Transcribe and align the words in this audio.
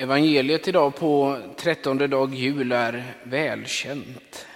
Evangeliet 0.00 0.68
idag 0.68 0.96
på 0.96 1.38
trettonde 1.56 2.06
dag 2.06 2.34
jul 2.34 2.72
är 2.72 3.14
välkänt. 3.22 4.46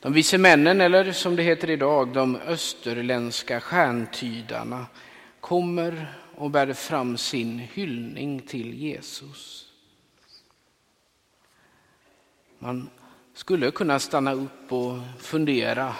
De 0.00 0.12
vise 0.12 0.38
männen, 0.38 0.80
eller 0.80 1.12
som 1.12 1.36
det 1.36 1.42
heter 1.42 1.70
idag, 1.70 2.12
de 2.12 2.36
österländska 2.36 3.60
stjärntydarna, 3.60 4.86
kommer 5.40 6.14
och 6.34 6.50
bär 6.50 6.72
fram 6.72 7.16
sin 7.16 7.58
hyllning 7.58 8.40
till 8.40 8.74
Jesus. 8.74 9.68
Man 12.58 12.90
skulle 13.34 13.70
kunna 13.70 13.98
stanna 13.98 14.32
upp 14.32 14.72
och 14.72 14.98
fundera 15.18 15.94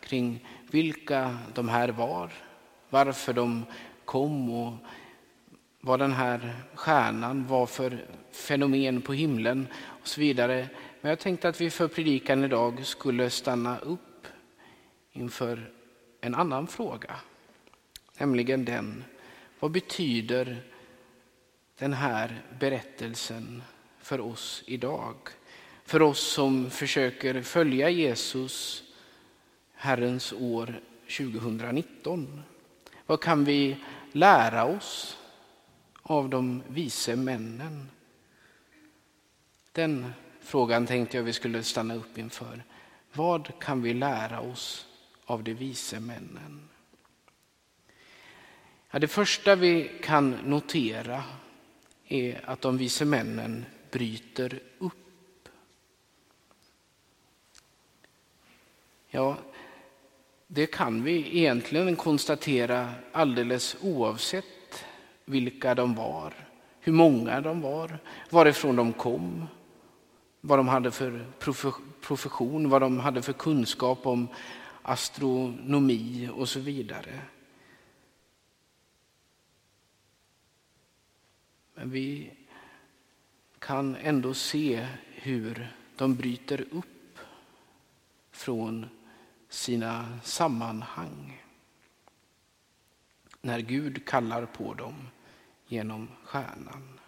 kring 0.00 0.46
vilka 0.70 1.38
de 1.54 1.68
här 1.68 1.88
var, 1.88 2.32
varför 2.90 3.32
de 3.32 3.64
kom 4.04 4.50
och 4.50 4.74
vad 5.84 5.98
den 5.98 6.12
här 6.12 6.54
stjärnan 6.74 7.46
var 7.46 7.66
för 7.66 8.04
fenomen 8.30 9.00
på 9.00 9.12
himlen 9.12 9.66
och 9.84 10.08
så 10.08 10.20
vidare. 10.20 10.68
Men 11.00 11.08
jag 11.08 11.18
tänkte 11.18 11.48
att 11.48 11.60
vi 11.60 11.70
för 11.70 11.88
predikan 11.88 12.44
idag 12.44 12.86
skulle 12.86 13.30
stanna 13.30 13.78
upp 13.78 14.26
inför 15.12 15.70
en 16.20 16.34
annan 16.34 16.66
fråga. 16.66 17.16
Nämligen 18.18 18.64
den, 18.64 19.04
vad 19.60 19.70
betyder 19.70 20.62
den 21.78 21.92
här 21.92 22.42
berättelsen 22.60 23.62
för 24.00 24.20
oss 24.20 24.64
idag? 24.66 25.16
För 25.84 26.02
oss 26.02 26.32
som 26.32 26.70
försöker 26.70 27.42
följa 27.42 27.90
Jesus 27.90 28.82
Herrens 29.74 30.32
år 30.32 30.80
2019. 31.18 32.42
Vad 33.06 33.20
kan 33.20 33.44
vi 33.44 33.76
lära 34.12 34.64
oss 34.64 35.18
av 36.06 36.28
de 36.28 36.62
vise 36.68 37.16
männen? 37.16 37.90
Den 39.72 40.12
frågan 40.40 40.86
tänkte 40.86 41.16
jag 41.16 41.24
vi 41.24 41.32
skulle 41.32 41.62
stanna 41.62 41.94
upp 41.94 42.18
inför. 42.18 42.62
Vad 43.12 43.60
kan 43.60 43.82
vi 43.82 43.94
lära 43.94 44.40
oss 44.40 44.86
av 45.24 45.42
de 45.42 45.54
vise 45.54 46.00
männen? 46.00 46.68
Ja, 48.90 48.98
det 48.98 49.08
första 49.08 49.54
vi 49.54 49.90
kan 50.02 50.30
notera 50.30 51.24
är 52.08 52.50
att 52.50 52.60
de 52.60 52.78
vise 52.78 53.04
männen 53.04 53.64
bryter 53.90 54.60
upp. 54.78 55.48
Ja, 59.08 59.36
det 60.46 60.66
kan 60.66 61.02
vi 61.02 61.38
egentligen 61.38 61.96
konstatera 61.96 62.94
alldeles 63.12 63.76
oavsett 63.80 64.53
vilka 65.24 65.74
de 65.74 65.94
var, 65.94 66.34
hur 66.80 66.92
många 66.92 67.40
de 67.40 67.60
var, 67.60 67.98
varifrån 68.30 68.76
de 68.76 68.92
kom, 68.92 69.46
vad 70.40 70.58
de 70.58 70.68
hade 70.68 70.90
för 70.90 71.26
profession, 72.00 72.68
vad 72.68 72.82
de 72.82 72.98
hade 72.98 73.22
för 73.22 73.32
kunskap 73.32 74.06
om 74.06 74.28
astronomi 74.82 76.30
och 76.34 76.48
så 76.48 76.60
vidare. 76.60 77.20
Men 81.74 81.90
vi 81.90 82.30
kan 83.58 83.96
ändå 83.96 84.34
se 84.34 84.86
hur 85.14 85.68
de 85.96 86.14
bryter 86.14 86.64
upp 86.70 87.18
från 88.30 88.86
sina 89.48 90.18
sammanhang. 90.22 91.43
När 93.44 93.60
Gud 93.60 94.06
kallar 94.06 94.46
på 94.46 94.74
dem 94.74 95.08
genom 95.66 96.08
stjärnan. 96.24 97.00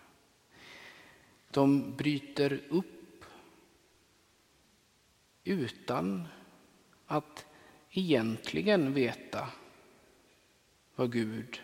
De 1.50 1.96
bryter 1.96 2.60
upp 2.68 3.24
utan 5.44 6.28
att 7.06 7.46
egentligen 7.90 8.94
veta 8.94 9.48
vad 10.94 11.12
Gud 11.12 11.60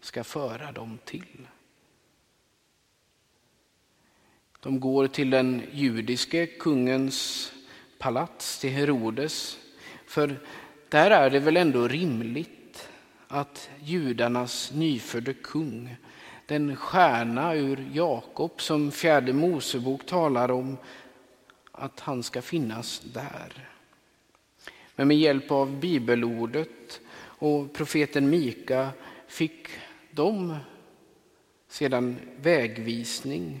ska 0.00 0.24
föra 0.24 0.72
dem 0.72 0.98
till. 1.04 1.48
De 4.60 4.80
går 4.80 5.06
till 5.06 5.30
den 5.30 5.62
judiske 5.72 6.46
kungens 6.46 7.52
palats, 7.98 8.60
till 8.60 8.70
Herodes. 8.70 9.58
För 10.06 10.40
där 10.88 11.10
är 11.10 11.30
det 11.30 11.40
väl 11.40 11.56
ändå 11.56 11.88
rimligt 11.88 12.57
att 13.28 13.70
judarnas 13.82 14.72
nyfödde 14.72 15.34
kung, 15.34 15.96
den 16.46 16.76
stjärna 16.76 17.54
ur 17.54 17.90
Jakob 17.92 18.60
som 18.60 18.92
fjärde 18.92 19.32
Mosebok 19.32 20.06
talar 20.06 20.50
om, 20.50 20.76
att 21.72 22.00
han 22.00 22.22
ska 22.22 22.42
finnas 22.42 23.00
där. 23.00 23.68
Men 24.96 25.08
med 25.08 25.16
hjälp 25.18 25.50
av 25.50 25.80
bibelordet 25.80 27.00
och 27.20 27.72
profeten 27.72 28.30
Mika 28.30 28.90
fick 29.26 29.68
de 30.10 30.56
sedan 31.68 32.16
vägvisning 32.36 33.60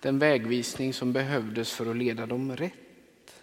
den 0.00 0.18
vägvisning 0.18 0.94
som 0.94 1.12
behövdes 1.12 1.72
för 1.72 1.90
att 1.90 1.96
leda 1.96 2.26
dem 2.26 2.56
rätt. 2.56 3.42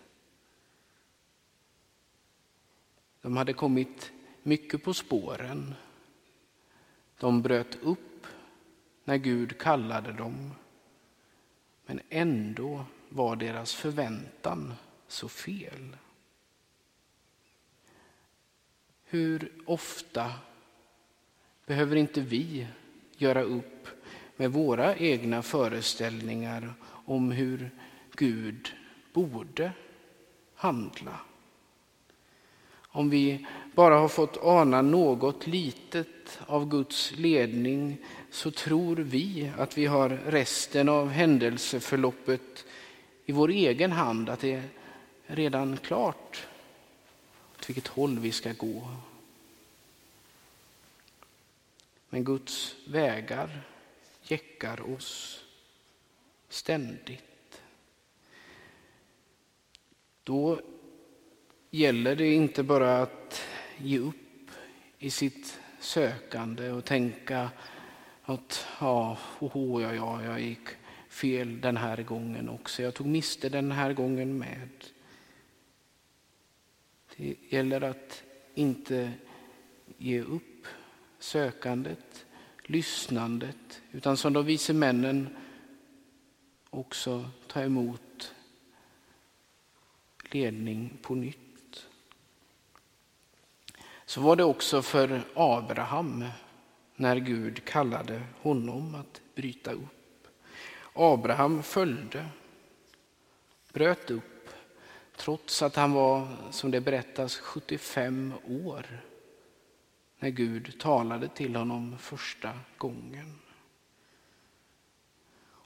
De 3.21 3.37
hade 3.37 3.53
kommit 3.53 4.11
mycket 4.47 4.84
på 4.84 4.94
spåren. 4.94 5.75
De 7.19 7.41
bröt 7.41 7.78
upp 7.81 8.28
när 9.03 9.18
Gud 9.18 9.58
kallade 9.58 10.12
dem. 10.12 10.52
Men 11.85 12.02
ändå 12.09 12.85
var 13.09 13.35
deras 13.35 13.74
förväntan 13.75 14.74
så 15.08 15.30
fel. 15.30 15.97
Hur 19.06 19.52
ofta 19.66 20.34
behöver 21.66 21.96
inte 21.96 22.22
vi 22.22 22.68
göra 23.18 23.41
upp 23.41 23.88
med 24.35 24.52
våra 24.52 24.96
egna 24.96 25.41
föreställningar 25.41 26.74
om 27.06 27.31
hur 27.31 27.72
Gud 28.12 28.74
borde 29.14 29.72
handla. 30.56 31.19
Om 32.97 33.09
vi 33.09 33.46
bara 33.75 33.97
har 33.97 34.08
fått 34.08 34.38
ana 34.38 34.81
något 34.81 35.47
litet 35.47 36.40
av 36.46 36.69
Guds 36.69 37.12
ledning 37.12 37.97
så 38.31 38.52
tror 38.52 38.96
vi 38.96 39.52
att 39.58 39.78
vi 39.78 39.85
har 39.85 40.09
resten 40.09 40.90
av 40.90 41.09
händelseförloppet 41.09 42.66
i 43.25 43.31
vår 43.31 43.50
egen 43.50 43.91
hand, 43.91 44.30
att 44.30 44.40
det 44.40 44.53
är 44.53 44.69
redan 45.28 45.78
klart 45.78 46.47
åt 47.56 47.69
vilket 47.69 47.88
håll 47.88 48.19
vi 48.19 48.31
ska 48.31 48.53
gå. 48.53 48.88
Men 52.09 52.24
Guds 52.24 52.75
vägar 52.88 53.62
jäckar 54.24 54.94
oss 54.96 55.44
ständigt. 56.50 57.62
Då 60.24 60.59
gäller 61.77 62.15
det 62.15 62.33
inte 62.33 62.63
bara 62.63 63.01
att 63.01 63.41
ge 63.77 63.99
upp 63.99 64.51
i 64.99 65.09
sitt 65.09 65.59
sökande 65.79 66.71
och 66.71 66.85
tänka 66.85 67.49
att 68.23 68.65
ja, 68.79 69.17
oh, 69.39 69.83
ja, 69.83 69.93
ja, 69.93 70.23
jag 70.23 70.41
gick 70.41 70.67
fel 71.09 71.61
den 71.61 71.77
här 71.77 72.03
gången 72.03 72.49
också. 72.49 72.83
Jag 72.83 72.93
tog 72.93 73.07
miste 73.07 73.49
den 73.49 73.71
här 73.71 73.93
gången 73.93 74.37
med. 74.37 74.69
Det 77.17 77.35
gäller 77.49 77.81
att 77.81 78.23
inte 78.53 79.11
ge 79.97 80.21
upp 80.21 80.67
sökandet 81.19 82.25
lyssnandet, 82.63 83.81
utan 83.91 84.17
som 84.17 84.33
de 84.33 84.45
vise 84.45 84.73
männen 84.73 85.37
också 86.69 87.29
ta 87.47 87.61
emot 87.61 88.34
ledning 90.31 90.97
på 91.02 91.16
nytt. 91.16 91.47
Så 94.07 94.21
var 94.21 94.35
det 94.35 94.43
också 94.43 94.81
för 94.81 95.21
Abraham 95.33 96.25
när 96.95 97.15
Gud 97.15 97.65
kallade 97.65 98.21
honom 98.41 98.95
att 98.95 99.21
bryta 99.35 99.71
upp. 99.71 100.27
Abraham 100.93 101.63
följde, 101.63 102.25
bröt 103.73 104.11
upp, 104.11 104.49
trots 105.15 105.61
att 105.61 105.75
han 105.75 105.91
var, 105.91 106.27
som 106.51 106.71
det 106.71 106.81
berättas, 106.81 107.37
75 107.37 108.33
år 108.65 108.85
när 110.19 110.29
Gud 110.29 110.79
talade 110.79 111.27
till 111.27 111.55
honom 111.55 111.97
första 111.97 112.51
gången. 112.77 113.39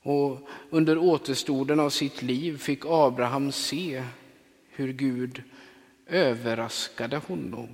Och 0.04 0.50
under 0.70 0.98
återstoden 0.98 1.80
av 1.80 1.90
sitt 1.90 2.22
liv 2.22 2.58
fick 2.58 2.86
Abraham 2.86 3.52
se 3.52 4.04
hur 4.70 4.94
Gud 4.94 5.44
överraskade 6.08 7.18
honom 7.18 7.70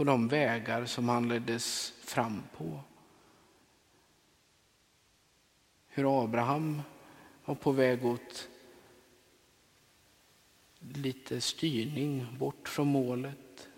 på 0.00 0.04
de 0.04 0.28
vägar 0.28 0.84
som 0.84 1.08
han 1.08 1.28
leddes 1.28 1.92
fram 2.04 2.42
på. 2.56 2.80
hur 5.88 6.24
Abraham 6.24 6.82
var 7.44 7.54
på 7.54 7.72
väg 7.72 8.04
åt 8.04 8.48
lite 10.78 11.40
styrning 11.40 12.26
bort 12.38 12.68
från 12.68 12.86
målet. 12.86 13.68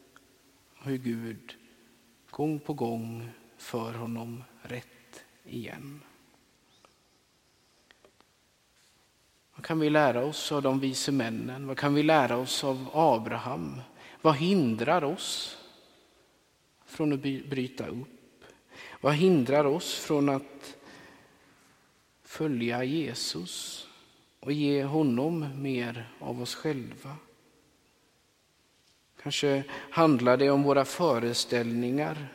Hur 0.82 0.96
Gud 0.96 1.56
gång 2.30 2.58
på 2.58 2.72
gång 2.72 3.28
för 3.56 3.92
honom 3.92 4.44
rätt 4.62 5.24
igen. 5.44 6.00
Vad 9.54 9.64
kan 9.64 9.80
vi 9.80 9.90
lära 9.90 10.24
oss 10.24 10.52
av 10.52 10.62
de 10.62 10.80
vise 10.80 11.12
männen? 11.12 11.66
Vad 11.66 11.78
kan 11.78 11.94
vi 11.94 12.02
lära 12.02 12.36
oss 12.36 12.64
av 12.64 12.90
Abraham? 12.92 13.80
Vad 14.20 14.36
hindrar 14.36 15.04
oss 15.04 15.58
från 16.92 17.12
att 17.12 17.20
bryta 17.20 17.86
upp? 17.86 18.44
Vad 19.00 19.14
hindrar 19.14 19.64
oss 19.64 19.94
från 19.94 20.28
att 20.28 20.76
följa 22.22 22.84
Jesus 22.84 23.86
och 24.40 24.52
ge 24.52 24.84
honom 24.84 25.62
mer 25.62 26.12
av 26.18 26.42
oss 26.42 26.54
själva? 26.54 27.16
Kanske 29.22 29.64
handlar 29.70 30.36
det 30.36 30.50
om 30.50 30.62
våra 30.62 30.84
föreställningar, 30.84 32.28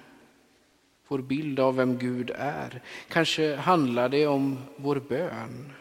vår 1.08 1.20
bild 1.20 1.60
av 1.60 1.76
vem 1.76 1.98
Gud 1.98 2.32
är. 2.36 2.82
Kanske 3.08 3.56
handlar 3.56 4.10
det 4.10 4.28
om 4.28 4.58
vår 4.76 5.00
bön. 5.00 5.74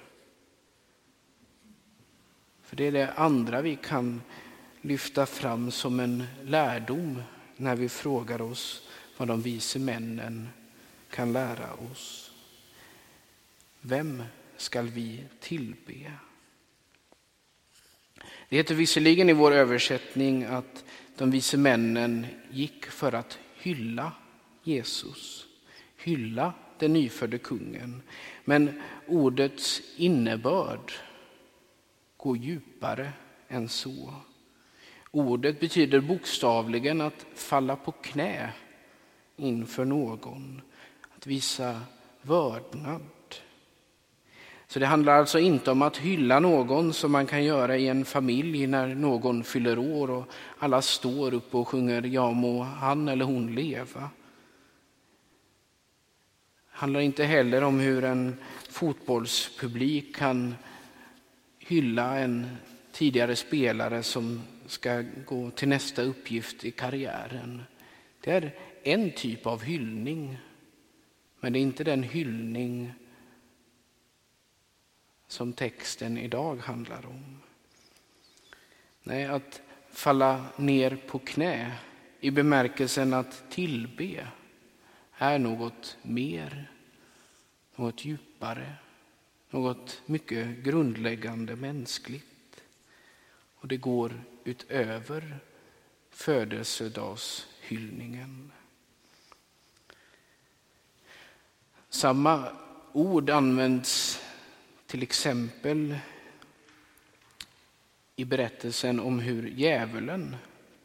För 2.62 2.76
det 2.76 2.84
är 2.84 2.92
det 2.92 3.12
andra 3.12 3.62
vi 3.62 3.76
kan 3.76 4.22
lyfta 4.80 5.26
fram 5.26 5.70
som 5.70 6.00
en 6.00 6.24
lärdom 6.42 7.22
när 7.56 7.76
vi 7.76 7.88
frågar 7.88 8.42
oss 8.42 8.82
vad 9.16 9.28
de 9.28 9.42
vise 9.42 9.78
männen 9.78 10.48
kan 11.10 11.32
lära 11.32 11.74
oss. 11.74 12.32
Vem 13.80 14.22
skall 14.56 14.88
vi 14.88 15.24
tillbe? 15.40 16.12
Det 18.48 18.56
heter 18.56 18.74
visserligen 18.74 19.30
i 19.30 19.32
vår 19.32 19.52
översättning 19.52 20.44
att 20.44 20.84
de 21.16 21.30
vise 21.30 21.56
männen 21.56 22.26
gick 22.50 22.86
för 22.86 23.12
att 23.12 23.38
hylla 23.54 24.12
Jesus, 24.62 25.46
hylla 25.96 26.52
den 26.78 26.92
nyfödde 26.92 27.38
kungen. 27.38 28.02
Men 28.44 28.82
ordets 29.06 29.82
innebörd 29.96 30.92
går 32.16 32.36
djupare 32.36 33.12
än 33.48 33.68
så. 33.68 34.14
Ordet 35.10 35.60
betyder 35.60 36.00
bokstavligen 36.00 37.00
att 37.00 37.26
falla 37.34 37.76
på 37.76 37.92
knä 37.92 38.52
inför 39.36 39.84
någon, 39.84 40.60
att 41.16 41.26
visa 41.26 41.80
vördnad. 42.22 43.02
Så 44.68 44.78
det 44.78 44.86
handlar 44.86 45.12
alltså 45.12 45.38
inte 45.38 45.70
om 45.70 45.82
att 45.82 45.96
hylla 45.96 46.40
någon 46.40 46.92
som 46.92 47.12
man 47.12 47.26
kan 47.26 47.44
göra 47.44 47.76
i 47.76 47.88
en 47.88 48.04
familj 48.04 48.66
när 48.66 48.94
någon 48.94 49.44
fyller 49.44 49.78
år 49.78 50.10
och 50.10 50.24
alla 50.58 50.82
står 50.82 51.34
upp 51.34 51.54
och 51.54 51.68
sjunger 51.68 52.02
ja 52.02 52.30
må 52.30 52.62
han 52.62 53.08
eller 53.08 53.24
hon 53.24 53.54
leva. 53.54 54.00
Det 54.00 56.80
handlar 56.80 57.00
inte 57.00 57.24
heller 57.24 57.64
om 57.64 57.78
hur 57.78 58.04
en 58.04 58.36
fotbollspublik 58.68 60.16
kan 60.16 60.54
hylla 61.58 62.18
en 62.18 62.56
tidigare 62.92 63.36
spelare 63.36 64.02
som 64.02 64.42
ska 64.66 65.04
gå 65.26 65.50
till 65.50 65.68
nästa 65.68 66.02
uppgift 66.02 66.64
i 66.64 66.70
karriären. 66.70 67.62
Det 68.20 68.30
är 68.30 68.54
en 68.82 69.10
typ 69.10 69.46
av 69.46 69.62
hyllning, 69.62 70.38
men 71.40 71.52
det 71.52 71.58
är 71.58 71.60
inte 71.60 71.84
den 71.84 72.02
hyllning 72.02 72.92
som 75.26 75.52
texten 75.52 76.18
idag 76.18 76.56
handlar 76.56 77.06
om. 77.06 77.42
Nej, 79.02 79.24
att 79.24 79.62
falla 79.90 80.44
ner 80.56 80.96
på 80.96 81.18
knä 81.18 81.78
i 82.20 82.30
bemärkelsen 82.30 83.14
att 83.14 83.50
tillbe 83.50 84.28
är 85.16 85.38
något 85.38 85.96
mer, 86.02 86.70
något 87.76 88.04
djupare. 88.04 88.72
Något 89.50 90.02
mycket 90.06 90.58
grundläggande 90.58 91.56
mänskligt. 91.56 92.62
Och 93.54 93.68
det 93.68 93.76
går 93.76 94.20
utöver 94.46 95.38
födelsedagshyllningen. 96.10 98.52
Samma 101.88 102.52
ord 102.92 103.30
används 103.30 104.22
till 104.86 105.02
exempel 105.02 105.98
i 108.16 108.24
berättelsen 108.24 109.00
om 109.00 109.18
hur 109.18 109.48
djävulen 109.48 110.36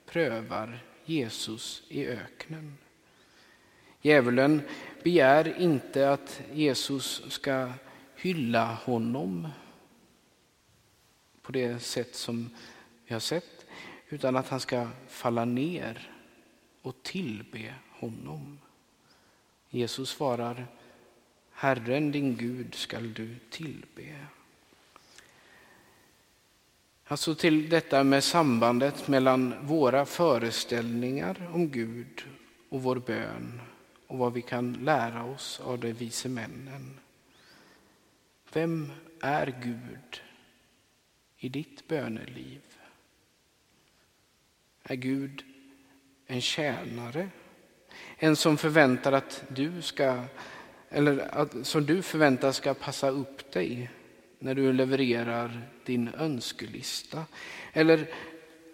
prövar 0.05 0.79
Jesus 1.05 1.83
i 1.87 2.07
öknen. 2.07 2.77
Djävulen 4.01 4.61
begär 5.03 5.61
inte 5.61 6.11
att 6.11 6.41
Jesus 6.53 7.21
ska 7.29 7.71
hylla 8.15 8.73
honom 8.73 9.47
på 11.41 11.51
det 11.51 11.79
sätt 11.79 12.15
som 12.15 12.49
vi 13.11 13.15
har 13.15 13.19
sett, 13.19 13.65
utan 14.09 14.35
att 14.35 14.49
han 14.49 14.59
ska 14.59 14.87
falla 15.07 15.45
ner 15.45 16.11
och 16.81 17.03
tillbe 17.03 17.73
honom. 17.89 18.59
Jesus 19.69 20.09
svarar, 20.09 20.67
Herren 21.51 22.11
din 22.11 22.35
Gud 22.35 22.75
skall 22.75 23.13
du 23.13 23.35
tillbe. 23.49 24.25
Alltså 27.05 27.35
till 27.35 27.69
detta 27.69 28.03
med 28.03 28.23
sambandet 28.23 29.07
mellan 29.07 29.55
våra 29.61 30.05
föreställningar 30.05 31.49
om 31.53 31.69
Gud 31.69 32.23
och 32.69 32.83
vår 32.83 32.95
bön 32.95 33.61
och 34.07 34.17
vad 34.17 34.33
vi 34.33 34.41
kan 34.41 34.73
lära 34.73 35.23
oss 35.23 35.59
av 35.59 35.79
de 35.79 35.93
vise 35.93 36.29
männen. 36.29 36.99
Vem 38.53 38.91
är 39.21 39.55
Gud 39.63 40.21
i 41.37 41.49
ditt 41.49 41.87
böneliv? 41.87 42.70
Är 44.91 44.95
Gud 44.95 45.43
en 46.27 46.41
tjänare? 46.41 47.29
En 48.17 48.35
som 48.35 48.57
förväntar 48.57 49.11
att 49.11 49.43
du 49.47 49.81
ska, 49.81 50.23
eller 50.89 51.35
att, 51.35 51.67
som 51.67 51.85
du 51.85 52.01
förväntar 52.01 52.51
ska 52.51 52.73
passa 52.73 53.09
upp 53.09 53.51
dig 53.51 53.91
när 54.39 54.55
du 54.55 54.73
levererar 54.73 55.69
din 55.85 56.09
önskelista? 56.17 57.25
Eller 57.73 58.13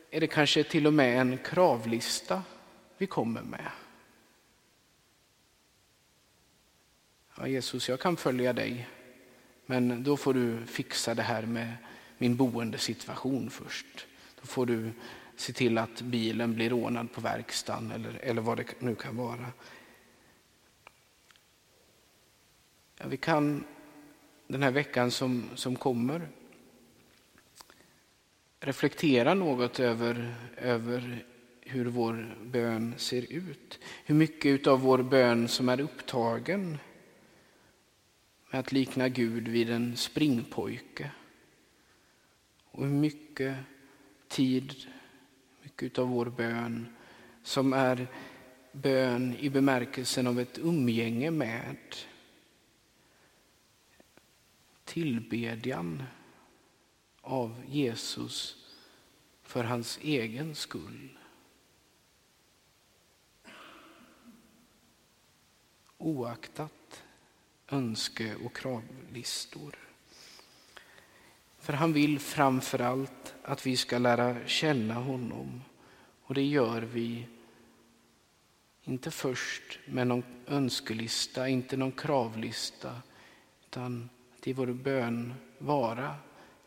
är 0.10 0.22
det 0.22 0.28
kanske 0.28 0.64
till 0.64 0.88
och 0.88 0.94
med 0.94 1.22
en 1.22 1.38
kravlista 1.38 2.44
vi 2.98 3.08
kommer 3.08 3.42
med? 3.42 3.72
Ja, 7.38 7.48
Jesus, 7.48 7.90
jag 7.90 8.00
kan 8.00 8.18
följa 8.18 8.54
dig 8.54 8.88
men 9.66 10.04
då 10.04 10.18
får 10.18 10.34
du 10.34 10.66
fixa 10.66 11.16
det 11.16 11.24
här 11.24 11.42
med 11.42 11.74
min 12.18 12.36
boendesituation 12.36 13.50
först. 13.50 14.08
Då 14.42 14.48
får 14.48 14.66
du 14.66 14.92
se 15.40 15.54
till 15.54 15.78
att 15.78 16.02
bilen 16.02 16.56
blir 16.56 16.70
rånad 16.70 17.12
på 17.12 17.22
verkstaden 17.22 17.92
eller, 17.92 18.20
eller 18.24 18.42
vad 18.42 18.58
det 18.58 18.82
nu 18.82 18.96
kan 18.96 19.18
vara. 19.18 19.52
Ja, 22.98 23.08
vi 23.08 23.18
kan 23.18 23.64
den 24.48 24.64
här 24.64 24.72
veckan 24.72 25.12
som, 25.12 25.50
som 25.56 25.76
kommer 25.76 26.30
reflektera 28.60 29.34
något 29.34 29.80
över, 29.80 30.36
över 30.58 31.26
hur 31.62 31.86
vår 31.86 32.38
bön 32.44 32.94
ser 32.98 33.32
ut. 33.32 33.80
Hur 34.06 34.16
mycket 34.16 34.68
av 34.68 34.80
vår 34.80 35.04
bön 35.04 35.48
som 35.48 35.70
är 35.70 35.80
upptagen 35.80 36.78
med 38.52 38.60
att 38.60 38.72
likna 38.72 39.10
Gud 39.10 39.48
vid 39.48 39.70
en 39.70 39.98
springpojke. 39.98 41.12
Och 42.72 42.86
hur 42.86 42.94
mycket 42.94 43.56
tid, 44.28 44.76
mycket 45.82 46.00
av 46.00 46.08
vår 46.08 46.26
bön 46.26 46.96
som 47.44 47.74
är 47.74 48.08
bön 48.72 49.36
i 49.40 49.50
bemärkelsen 49.50 50.28
av 50.28 50.40
ett 50.40 50.58
umgänge 50.58 51.32
med 51.32 51.78
tillbedjan 54.86 56.04
av 57.22 57.64
Jesus 57.68 58.66
för 59.44 59.64
hans 59.64 60.00
egen 60.02 60.56
skull. 60.56 61.18
Oaktat 65.98 67.04
önske 67.68 68.36
och 68.36 68.56
kravlistor. 68.56 69.76
För 71.60 71.74
han 71.74 71.94
vill 71.94 72.20
framför 72.20 72.82
allt 72.82 73.27
att 73.48 73.66
vi 73.66 73.78
ska 73.78 73.98
lära 73.98 74.48
känna 74.48 74.94
honom. 74.94 75.62
Och 76.24 76.34
det 76.34 76.46
gör 76.46 76.82
vi 76.82 77.28
inte 78.84 79.12
först 79.12 79.80
med 79.86 80.08
någon 80.08 80.24
önskelista, 80.48 81.48
inte 81.48 81.78
någon 81.78 81.92
kravlista, 81.92 83.02
utan 83.66 84.10
i 84.44 84.54
vår 84.54 84.68
bön 84.68 85.34
vara 85.58 86.16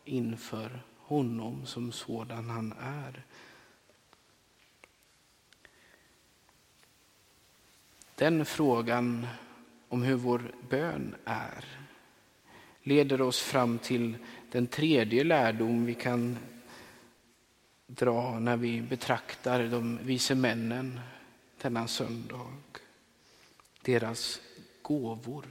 inför 0.05 0.83
honom 0.97 1.65
som 1.65 1.91
sådan 1.91 2.49
han 2.49 2.73
är. 2.79 3.23
Den 8.15 8.45
frågan 8.45 9.27
om 9.87 10.03
hur 10.03 10.15
vår 10.15 10.55
bön 10.69 11.15
är 11.25 11.65
leder 12.83 13.21
oss 13.21 13.41
fram 13.41 13.79
till 13.79 14.17
den 14.51 14.67
tredje 14.67 15.23
lärdom 15.23 15.85
vi 15.85 15.93
kan 15.93 16.37
dra 17.95 18.39
när 18.39 18.57
vi 18.57 18.81
betraktar 18.81 19.63
de 19.63 19.99
vise 20.03 20.35
männen 20.35 20.99
denna 21.61 21.87
söndag. 21.87 22.47
Deras 23.81 24.41
gåvor. 24.81 25.45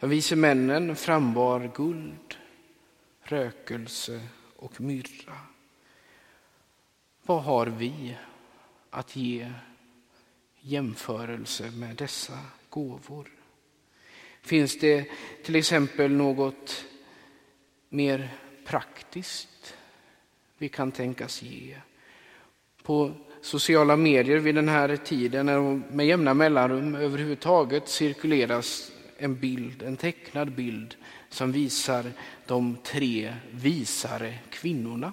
De 0.00 0.10
vise 0.10 0.36
männen 0.36 0.96
frambar 0.96 1.70
guld, 1.74 2.36
rökelse 3.22 4.28
och 4.56 4.80
myrra. 4.80 5.36
Vad 7.22 7.42
har 7.42 7.66
vi 7.66 8.16
att 8.90 9.16
ge 9.16 9.52
jämförelse 10.60 11.70
med 11.70 11.96
dessa 11.96 12.38
gåvor? 12.68 13.30
Finns 14.42 14.78
det 14.78 15.08
till 15.44 15.56
exempel 15.56 16.10
något 16.12 16.84
mer 17.88 18.34
praktiskt 18.64 19.76
vi 20.62 20.68
kan 20.68 20.92
tänkas 20.92 21.42
ge? 21.42 21.76
På 22.82 23.12
sociala 23.40 23.96
medier 23.96 24.38
vid 24.38 24.54
den 24.54 24.68
här 24.68 24.96
tiden 24.96 25.48
och 25.48 25.94
med 25.94 26.06
jämna 26.06 26.34
mellanrum 26.34 26.94
överhuvudtaget 26.94 27.88
cirkuleras 27.88 28.92
en 29.16 29.40
bild, 29.40 29.82
en 29.82 29.96
tecknad 29.96 30.52
bild 30.52 30.96
som 31.28 31.52
visar 31.52 32.12
de 32.46 32.76
tre 32.84 33.34
visare 33.50 34.38
kvinnorna 34.50 35.12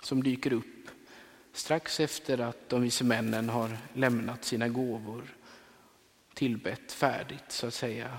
som 0.00 0.22
dyker 0.22 0.52
upp 0.52 0.88
strax 1.52 2.00
efter 2.00 2.38
att 2.38 2.68
de 2.68 2.82
vise 2.82 3.04
männen 3.04 3.48
har 3.48 3.76
lämnat 3.94 4.44
sina 4.44 4.68
gåvor, 4.68 5.22
tillbett 6.34 6.92
färdigt 6.92 7.44
så 7.48 7.66
att 7.66 7.74
säga 7.74 8.16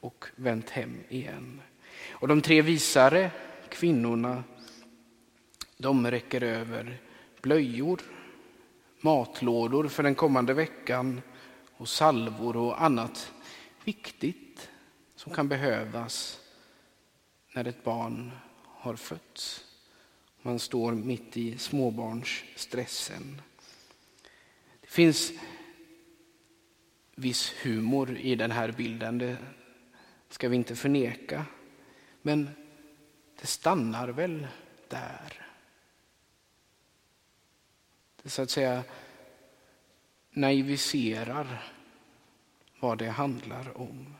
och 0.00 0.24
vänt 0.36 0.70
hem 0.70 1.00
igen. 1.08 1.60
Och 2.10 2.28
de 2.28 2.40
tre 2.40 2.62
visare 2.62 3.30
kvinnorna 3.68 4.44
de 5.76 6.10
räcker 6.10 6.42
över 6.42 7.00
blöjor, 7.42 8.00
matlådor 9.00 9.88
för 9.88 10.02
den 10.02 10.14
kommande 10.14 10.54
veckan 10.54 11.22
och 11.76 11.88
salvor 11.88 12.56
och 12.56 12.82
annat 12.82 13.32
viktigt 13.84 14.70
som 15.16 15.32
kan 15.32 15.48
behövas 15.48 16.40
när 17.54 17.64
ett 17.64 17.84
barn 17.84 18.32
har 18.64 18.96
fötts. 18.96 19.64
Man 20.42 20.58
står 20.58 20.92
mitt 20.92 21.36
i 21.36 21.58
småbarnsstressen. 21.58 23.42
Det 24.80 24.90
finns 24.90 25.32
viss 27.14 27.54
humor 27.62 28.16
i 28.18 28.34
den 28.34 28.50
här 28.50 28.72
bilden, 28.72 29.18
det 29.18 29.36
ska 30.28 30.48
vi 30.48 30.56
inte 30.56 30.76
förneka. 30.76 31.44
Men 32.22 32.50
det 33.40 33.46
stannar 33.46 34.08
väl 34.08 34.46
där. 34.88 35.45
Så 38.26 38.42
att 38.42 38.50
säga 38.50 38.84
naiviserar 40.30 41.72
vad 42.80 42.98
det 42.98 43.10
handlar 43.10 43.80
om. 43.80 44.14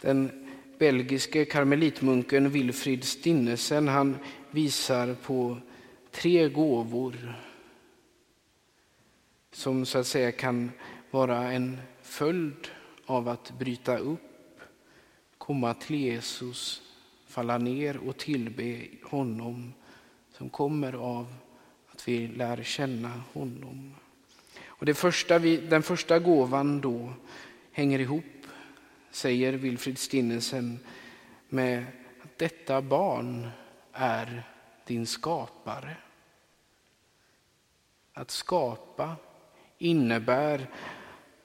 Den 0.00 0.46
belgiske 0.78 1.44
karmelitmunken 1.44 2.50
Wilfrid 2.50 3.04
Stinnesen 3.04 3.88
han 3.88 4.16
visar 4.50 5.14
på 5.14 5.58
tre 6.10 6.48
gåvor 6.48 7.34
som 9.52 9.86
så 9.86 9.98
att 9.98 10.06
säga 10.06 10.32
kan 10.32 10.70
vara 11.10 11.52
en 11.52 11.78
följd 12.02 12.68
av 13.06 13.28
att 13.28 13.58
bryta 13.58 13.98
upp, 13.98 14.60
komma 15.38 15.74
till 15.74 15.96
Jesus, 15.96 16.82
falla 17.26 17.58
ner 17.58 17.96
och 17.96 18.16
tillbe 18.16 18.86
honom 19.04 19.72
som 20.40 20.50
kommer 20.50 20.92
av 20.92 21.26
att 21.92 22.08
vi 22.08 22.28
lär 22.28 22.62
känna 22.62 23.22
honom. 23.32 23.94
Och 24.66 24.86
det 24.86 24.94
första 24.94 25.38
vi, 25.38 25.56
den 25.56 25.82
första 25.82 26.18
gåvan 26.18 26.80
då 26.80 27.12
hänger 27.72 27.98
ihop, 27.98 28.46
säger 29.10 29.52
Wilfrid 29.52 29.98
Stinnesen, 29.98 30.78
med 31.48 31.84
att 32.22 32.38
detta 32.38 32.82
barn 32.82 33.50
är 33.92 34.42
din 34.86 35.06
skapare. 35.06 35.96
Att 38.12 38.30
skapa 38.30 39.16
innebär 39.78 40.68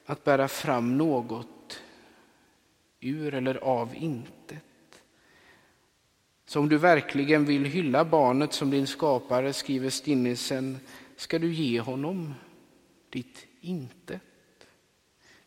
att 0.06 0.24
bära 0.24 0.48
fram 0.48 0.98
något 0.98 1.82
ur 3.00 3.34
eller 3.34 3.54
av 3.54 3.94
intet. 3.94 4.64
Så 6.46 6.60
om 6.60 6.68
du 6.68 6.78
verkligen 6.78 7.44
vill 7.44 7.64
hylla 7.64 8.04
barnet 8.04 8.52
som 8.52 8.70
din 8.70 8.86
skapare, 8.86 9.52
skriver 9.52 9.90
Stinnesen, 9.90 10.78
ska 11.16 11.38
du 11.38 11.52
ge 11.52 11.80
honom 11.80 12.34
ditt 13.10 13.46
intet. 13.60 14.22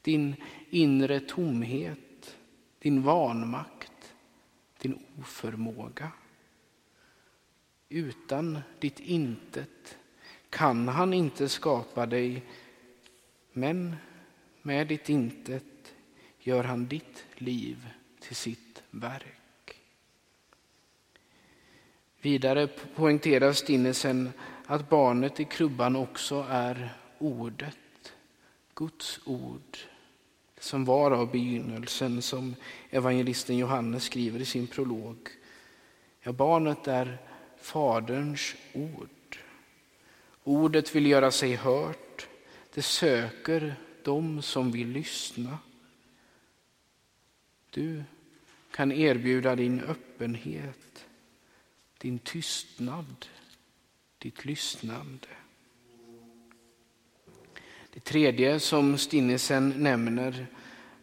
Din 0.01 0.35
inre 0.69 1.19
tomhet, 1.19 2.37
din 2.79 3.01
vanmakt, 3.01 4.13
din 4.81 4.99
oförmåga. 5.19 6.11
Utan 7.89 8.59
ditt 8.79 8.99
intet 8.99 9.97
kan 10.49 10.87
han 10.87 11.13
inte 11.13 11.49
skapa 11.49 12.05
dig, 12.05 12.43
men 13.53 13.95
med 14.61 14.87
ditt 14.87 15.09
intet 15.09 15.93
gör 16.39 16.63
han 16.63 16.87
ditt 16.87 17.25
liv 17.35 17.89
till 18.19 18.35
sitt 18.35 18.83
verk. 18.89 19.38
Vidare 22.21 22.67
poängterar 22.95 23.53
Stinnesen 23.53 24.29
att 24.65 24.89
barnet 24.89 25.39
i 25.39 25.45
krubban 25.45 25.95
också 25.95 26.45
är 26.49 26.93
ordet, 27.17 28.13
Guds 28.73 29.19
ord, 29.25 29.77
som 30.59 30.85
var 30.85 31.11
av 31.11 31.31
begynnelsen, 31.31 32.21
som 32.21 32.55
evangelisten 32.89 33.57
Johannes 33.57 34.03
skriver 34.03 34.39
i 34.39 34.45
sin 34.45 34.67
prolog. 34.67 35.17
Ja, 36.21 36.31
barnet 36.31 36.87
är 36.87 37.17
Faderns 37.61 38.55
ord. 38.73 39.37
Ordet 40.43 40.95
vill 40.95 41.05
göra 41.05 41.31
sig 41.31 41.55
hört, 41.55 42.27
det 42.73 42.81
söker 42.81 43.75
dem 44.03 44.41
som 44.41 44.71
vill 44.71 44.87
lyssna. 44.87 45.57
Du 47.69 48.03
kan 48.71 48.91
erbjuda 48.91 49.55
din 49.55 49.81
öppenhet, 49.81 51.05
din 52.01 52.19
tystnad, 52.19 53.25
ditt 54.17 54.45
lyssnande. 54.45 55.27
Det 57.93 57.99
tredje 57.99 58.59
som 58.59 58.97
Stinnesen 58.97 59.69
nämner 59.69 60.47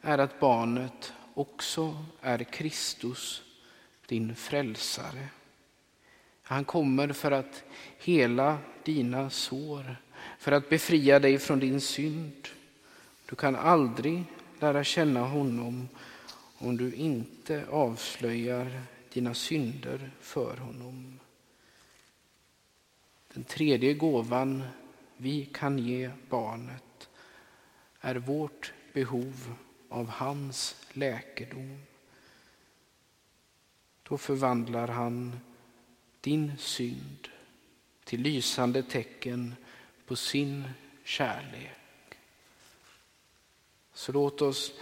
är 0.03 0.19
att 0.19 0.41
barnet 0.41 1.12
också 1.35 2.05
är 2.21 2.45
Kristus, 2.45 3.43
din 4.07 4.37
frälsare. 4.37 5.29
Han 6.43 6.65
kommer 6.65 7.09
för 7.12 7.31
att 7.31 7.65
hela 7.99 8.59
dina 8.85 9.31
sår, 9.31 9.97
för 10.38 10.53
att 10.53 10.69
befria 10.69 11.19
dig 11.19 11.38
från 11.38 11.61
din 11.61 11.81
synd. 11.81 12.49
Du 13.26 13.37
kan 13.37 13.57
aldrig 13.57 14.25
lära 14.61 14.85
känna 14.85 15.21
honom 15.21 15.88
om 16.59 16.76
du 16.76 16.93
inte 16.93 17.67
avslöjar 17.71 18.83
dina 19.17 19.35
synder 19.35 20.11
för 20.21 20.57
honom. 20.57 21.21
Den 23.35 23.45
tredje 23.45 23.95
gåvan 23.95 24.63
vi 25.17 25.45
kan 25.45 25.79
ge 25.79 26.11
barnet 26.29 27.09
är 28.01 28.15
vårt 28.15 28.73
behov 28.93 29.55
av 29.89 30.09
hans 30.09 30.77
läkedom. 30.93 31.83
Då 34.03 34.19
förvandlar 34.19 34.89
han 34.89 35.41
din 36.21 36.59
synd 36.59 37.29
till 38.05 38.21
lysande 38.21 38.83
tecken 38.83 39.55
på 40.07 40.17
sin 40.17 40.65
kärlek. 41.05 42.19
Så 43.95 44.13
låt 44.13 44.43
oss 44.43 44.73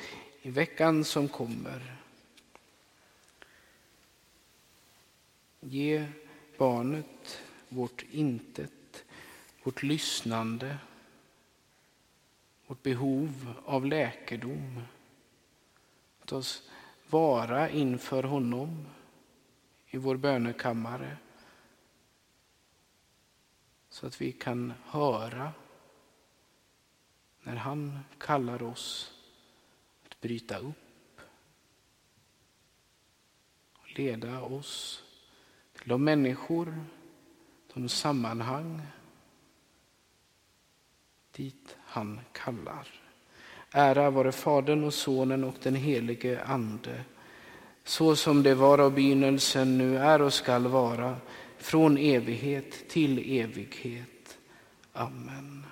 i 0.42 0.50
veckan 0.50 1.04
som 1.04 1.28
kommer 1.28 2.03
ge 5.64 6.06
barnet 6.58 7.42
vårt 7.68 8.04
intet, 8.10 9.04
vårt 9.62 9.82
lyssnande, 9.82 10.78
vårt 12.66 12.82
behov 12.82 13.54
av 13.64 13.86
läkedom. 13.86 14.82
Låt 16.20 16.32
oss 16.32 16.70
vara 17.10 17.70
inför 17.70 18.22
honom 18.22 18.86
i 19.86 19.96
vår 19.96 20.16
bönekammare 20.16 21.16
så 23.88 24.06
att 24.06 24.20
vi 24.20 24.32
kan 24.32 24.72
höra 24.84 25.52
när 27.42 27.56
han 27.56 28.00
kallar 28.18 28.62
oss 28.62 29.12
att 30.04 30.20
bryta 30.20 30.58
upp 30.58 31.20
och 33.72 33.98
leda 33.98 34.42
oss 34.42 35.04
de 35.84 36.04
människor, 36.04 36.84
de 37.74 37.88
sammanhang 37.88 38.82
dit 41.36 41.76
han 41.84 42.20
kallar. 42.32 42.88
Ära 43.70 44.10
vare 44.10 44.32
Fadern 44.32 44.84
och 44.84 44.94
Sonen 44.94 45.44
och 45.44 45.54
den 45.62 45.74
helige 45.74 46.44
Ande, 46.44 47.04
så 47.84 48.16
som 48.16 48.42
det 48.42 48.54
var 48.54 48.78
av 48.78 48.94
begynnelsen, 48.94 49.78
nu 49.78 49.98
är 49.98 50.22
och 50.22 50.32
skall 50.32 50.66
vara, 50.66 51.16
från 51.58 51.98
evighet 51.98 52.88
till 52.88 53.40
evighet. 53.40 54.38
Amen. 54.92 55.66